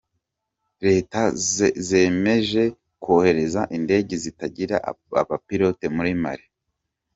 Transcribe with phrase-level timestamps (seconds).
[0.85, 1.21] Leta
[1.87, 2.63] zemeje
[3.03, 4.75] kohereza indege zitagira
[5.21, 6.45] abapilote muri Mali